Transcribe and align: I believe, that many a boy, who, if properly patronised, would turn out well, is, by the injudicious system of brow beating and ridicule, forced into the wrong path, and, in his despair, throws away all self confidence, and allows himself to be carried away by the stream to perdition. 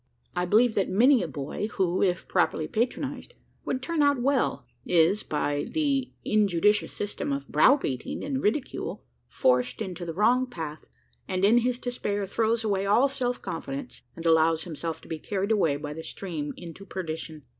I 0.35 0.45
believe, 0.45 0.73
that 0.73 0.89
many 0.89 1.21
a 1.21 1.27
boy, 1.27 1.67
who, 1.73 2.01
if 2.01 2.27
properly 2.27 2.67
patronised, 2.67 3.35
would 3.65 3.83
turn 3.83 4.01
out 4.01 4.19
well, 4.19 4.65
is, 4.83 5.21
by 5.21 5.67
the 5.69 6.11
injudicious 6.25 6.91
system 6.91 7.31
of 7.31 7.47
brow 7.47 7.75
beating 7.77 8.23
and 8.23 8.41
ridicule, 8.41 9.03
forced 9.27 9.79
into 9.79 10.03
the 10.03 10.15
wrong 10.15 10.47
path, 10.47 10.87
and, 11.27 11.45
in 11.45 11.59
his 11.59 11.77
despair, 11.77 12.25
throws 12.25 12.63
away 12.63 12.83
all 12.87 13.07
self 13.09 13.43
confidence, 13.43 14.01
and 14.15 14.25
allows 14.25 14.63
himself 14.63 15.01
to 15.01 15.07
be 15.07 15.19
carried 15.19 15.51
away 15.51 15.75
by 15.77 15.93
the 15.93 16.01
stream 16.01 16.51
to 16.73 16.83
perdition. 16.83 17.43